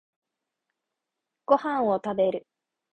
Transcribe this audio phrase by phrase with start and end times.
[1.45, 2.47] ご飯を食べる